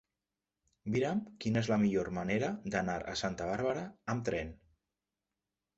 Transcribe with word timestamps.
Mira'm 0.95 1.21
quina 1.45 1.61
és 1.61 1.69
la 1.73 1.77
millor 1.83 2.11
manera 2.19 2.49
d'anar 2.77 2.99
a 3.13 3.17
Santa 3.23 3.53
Bàrbara 3.53 3.87
amb 4.17 4.29
tren. 4.31 4.53